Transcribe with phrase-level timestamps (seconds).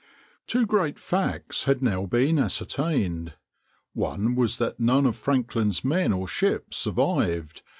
[0.47, 3.33] Two great facts had now been ascertained.
[3.93, 7.61] One was that none of Franklin's men or ships survived.